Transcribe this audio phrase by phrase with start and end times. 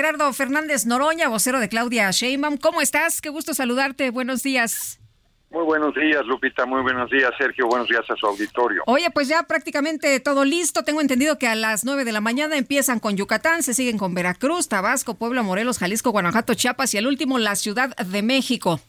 [0.00, 2.56] Gerardo Fernández Noroña, vocero de Claudia Sheinbaum.
[2.56, 3.20] ¿Cómo estás?
[3.20, 4.08] Qué gusto saludarte.
[4.08, 4.98] Buenos días.
[5.50, 6.64] Muy buenos días, Lupita.
[6.64, 7.66] Muy buenos días, Sergio.
[7.66, 8.82] Buenos días a su auditorio.
[8.86, 10.84] Oye, pues ya prácticamente todo listo.
[10.84, 14.14] Tengo entendido que a las 9 de la mañana empiezan con Yucatán, se siguen con
[14.14, 18.80] Veracruz, Tabasco, Puebla, Morelos, Jalisco, Guanajuato, Chiapas y el último la Ciudad de México.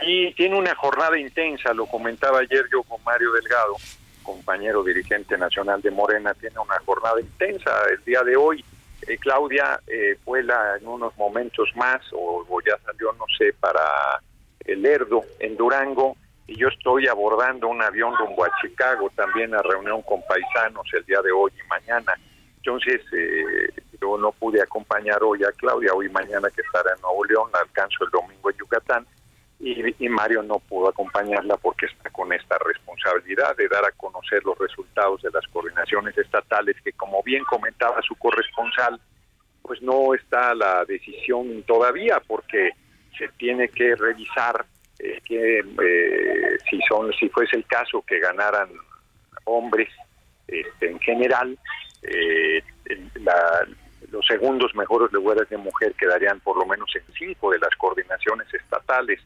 [0.00, 3.76] Sí, tiene una jornada intensa, lo comentaba ayer yo con Mario Delgado,
[4.22, 8.64] compañero dirigente nacional de Morena, tiene una jornada intensa el día de hoy.
[9.06, 14.20] Eh, Claudia eh, vuela en unos momentos más, o, o ya salió, no sé, para
[14.64, 19.62] el Lerdo, en Durango, y yo estoy abordando un avión rumbo a Chicago, también a
[19.62, 22.14] reunión con paisanos el día de hoy y mañana.
[22.58, 23.68] Entonces, eh,
[24.00, 27.50] yo no pude acompañar hoy a Claudia, hoy y mañana que estará en Nuevo León,
[27.52, 29.06] alcanzo el domingo en Yucatán,
[29.64, 34.58] y, Mario no pudo acompañarla porque está con esta responsabilidad de dar a conocer los
[34.58, 39.00] resultados de las coordinaciones estatales, que como bien comentaba su corresponsal,
[39.62, 42.72] pues no está la decisión todavía, porque
[43.16, 44.66] se tiene que revisar
[44.98, 48.68] eh, que eh, si son si fuese el caso que ganaran
[49.44, 49.88] hombres
[50.46, 51.58] este, en general
[52.02, 52.62] eh,
[53.14, 53.66] la,
[54.10, 58.52] los segundos mejores lugares de mujer quedarían por lo menos en cinco de las coordinaciones
[58.54, 59.20] estatales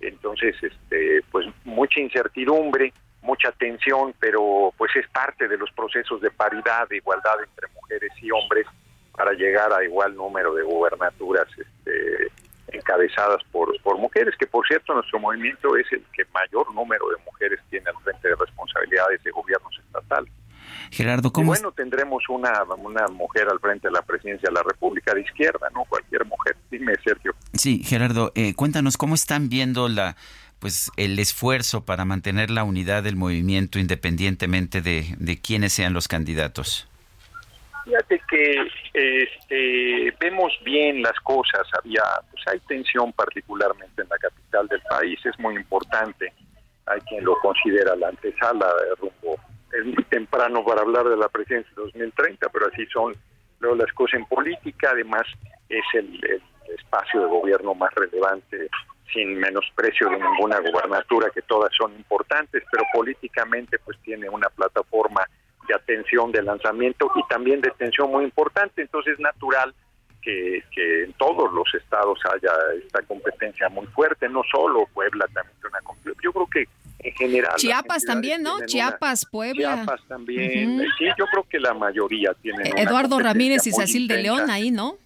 [0.00, 6.30] entonces este pues mucha incertidumbre mucha tensión pero pues es parte de los procesos de
[6.30, 8.66] paridad de igualdad entre mujeres y hombres
[9.12, 12.30] para llegar a igual número de gubernaturas este
[12.68, 17.24] encabezadas por, por mujeres, que por cierto nuestro movimiento es el que mayor número de
[17.24, 19.75] mujeres tiene al frente de responsabilidades de gobiernos.
[20.90, 21.46] Gerardo, ¿cómo?
[21.46, 25.22] Y bueno, tendremos una, una mujer al frente de la presidencia de la República de
[25.22, 25.84] izquierda, ¿no?
[25.84, 26.56] Cualquier mujer.
[26.70, 27.34] Dime, Sergio.
[27.54, 30.16] Sí, Gerardo, eh, cuéntanos cómo están viendo la
[30.58, 36.08] pues el esfuerzo para mantener la unidad del movimiento independientemente de, de quiénes sean los
[36.08, 36.88] candidatos.
[37.84, 44.66] Fíjate que este, vemos bien las cosas, había, pues hay tensión particularmente en la capital
[44.66, 46.32] del país, es muy importante,
[46.86, 48.66] hay quien lo considera la antesala
[48.98, 49.35] rumbo,
[49.72, 53.14] es muy temprano para hablar de la presidencia de 2030, pero así son
[53.60, 55.26] luego las cosas en política, además
[55.68, 56.42] es el, el
[56.74, 58.68] espacio de gobierno más relevante
[59.12, 65.24] sin menosprecio de ninguna gubernatura, que todas son importantes, pero políticamente pues tiene una plataforma
[65.68, 68.82] de atención de lanzamiento y también de atención muy importante.
[68.82, 69.74] Entonces es natural
[70.26, 72.52] que, que, en todos los estados haya
[72.84, 76.64] esta competencia muy fuerte, no solo Puebla también una Yo creo que
[76.98, 77.54] en general...
[77.56, 78.58] Chiapas también, ¿no?
[78.66, 79.76] Chiapas, Puebla.
[79.76, 80.80] Chiapas también.
[80.80, 80.98] Uh -huh.
[80.98, 82.76] Sí, yo creo que la mayoría tienen...
[82.76, 84.96] Eduardo Ramírez y Cecil de León ahí, ¿no?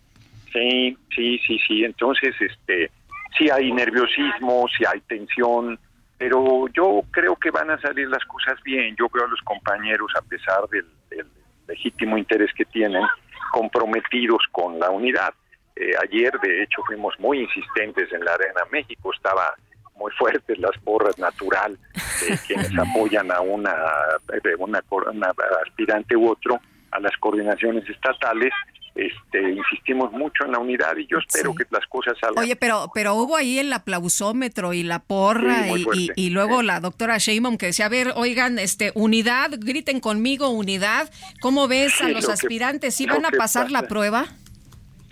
[0.53, 1.85] Sí, sí, sí, sí.
[1.85, 2.91] Entonces, este,
[3.37, 5.79] sí hay nerviosismo, sí hay tensión,
[6.17, 8.97] pero yo creo que van a salir las cosas bien.
[8.99, 11.27] Yo veo a los compañeros, a pesar del, del
[11.69, 13.03] legítimo interés que tienen,
[13.53, 15.35] comprometidos con la unidad.
[15.77, 19.55] Eh, ayer, de hecho, fuimos muy insistentes en la Arena México, estaba
[19.97, 21.79] muy fuertes las porras natural
[22.27, 23.75] de quienes apoyan a una,
[24.59, 25.33] una, una
[25.67, 28.53] aspirante u otro a las coordinaciones estatales
[28.95, 31.59] este, insistimos mucho en la unidad y yo espero sí.
[31.59, 32.43] que las cosas salgan.
[32.43, 36.61] Oye, pero pero hubo ahí el aplausómetro y la porra sí, y, y, y, luego
[36.61, 36.67] sí.
[36.67, 41.11] la doctora Sheinbaum que decía, a ver, oigan, este, unidad, griten conmigo, unidad.
[41.41, 42.95] ¿Cómo ves a los aspirantes?
[42.95, 43.81] ¿Sí van a pasar pasa.
[43.81, 44.27] la prueba?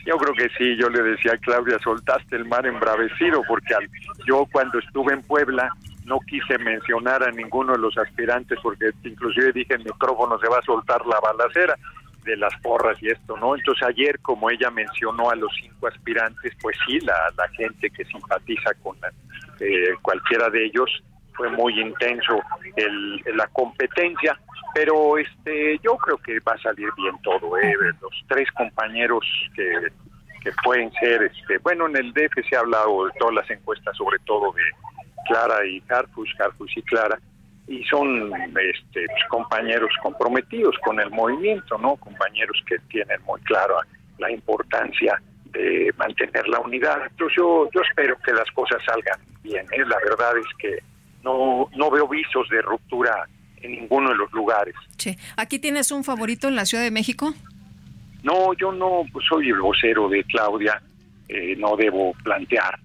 [0.04, 3.88] Yo creo que sí, yo le decía a Claudia, soltaste el mar embravecido, porque al,
[4.26, 5.70] yo cuando estuve en Puebla
[6.08, 10.58] no quise mencionar a ninguno de los aspirantes, porque inclusive dije en micrófono se va
[10.58, 11.76] a soltar la balacera
[12.24, 13.54] de las porras y esto, ¿no?
[13.54, 18.04] Entonces ayer, como ella mencionó a los cinco aspirantes, pues sí, la, la gente que
[18.04, 18.96] simpatiza con
[19.60, 20.90] eh, cualquiera de ellos
[21.34, 22.40] fue muy intenso
[22.76, 24.38] el, la competencia,
[24.74, 27.74] pero este yo creo que va a salir bien todo, ¿eh?
[28.00, 29.24] Los tres compañeros
[29.54, 29.88] que,
[30.42, 33.96] que pueden ser, este bueno, en el DF se ha hablado de todas las encuestas,
[33.96, 34.62] sobre todo de
[35.28, 37.18] Clara y Harfus, Harfus y Clara,
[37.66, 41.96] y son este, pues, compañeros comprometidos con el movimiento, ¿no?
[41.96, 43.76] Compañeros que tienen muy claro
[44.18, 45.20] la importancia
[45.52, 46.98] de mantener la unidad.
[47.10, 49.66] Entonces yo, yo espero que las cosas salgan bien.
[49.72, 49.84] ¿eh?
[49.86, 50.78] La verdad es que
[51.22, 53.28] no, no veo visos de ruptura
[53.60, 54.74] en ninguno de los lugares.
[54.96, 55.16] Sí.
[55.36, 57.34] ¿Aquí tienes un favorito en la Ciudad de México?
[58.22, 60.80] No, yo no pues, soy el vocero de Claudia,
[61.28, 62.78] eh, no debo plantear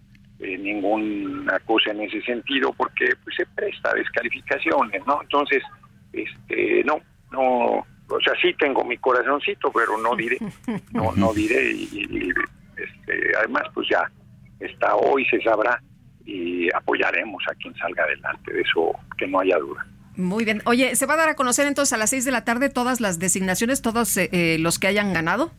[0.44, 5.22] eh, ninguna cosa en ese sentido porque pues, se presta a descalificaciones, ¿no?
[5.22, 5.64] Entonces,
[6.12, 7.00] este, no,
[7.32, 10.38] no, o sea, sí tengo mi corazoncito, pero no diré,
[10.92, 12.30] no, no diré y,
[12.78, 14.04] este, además pues ya
[14.60, 15.82] está hoy se sabrá
[16.26, 19.86] y apoyaremos a quien salga adelante, de eso que no haya duda.
[20.16, 20.62] Muy bien.
[20.66, 23.02] Oye, ¿se va a dar a conocer entonces a las seis de la tarde todas
[23.02, 25.52] las designaciones, todos eh, eh, los que hayan ganado?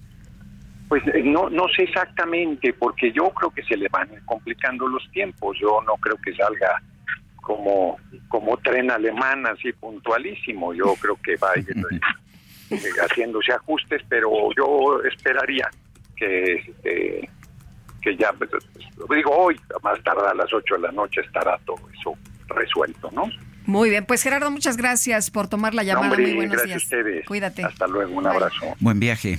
[0.89, 5.09] Pues eh, no, no sé exactamente, porque yo creo que se le van complicando los
[5.13, 5.57] tiempos.
[5.61, 6.83] Yo no creo que salga
[7.37, 7.99] como,
[8.29, 10.75] como tren alemán, así puntualísimo.
[10.75, 11.75] Yo creo que va a ir
[13.03, 15.71] haciéndose ajustes, pero yo esperaría
[16.17, 17.29] que, este,
[18.03, 18.51] que ya, pues,
[19.11, 22.17] digo, hoy, más tarde a las 8 de la noche estará todo eso
[22.49, 23.29] resuelto, ¿no?
[23.67, 26.17] Muy bien, pues Gerardo, muchas gracias por tomar la llamada.
[26.17, 26.83] Muy buenos gracias días.
[26.83, 27.27] A ustedes.
[27.27, 27.65] Cuídate.
[27.65, 28.75] Hasta luego, un abrazo.
[28.81, 29.39] Buen viaje.